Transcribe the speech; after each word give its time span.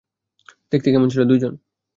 দেখতে 0.71 0.87
কেমন 0.89 1.07
ছিল, 1.09 1.21
দুইজন? 1.23 1.53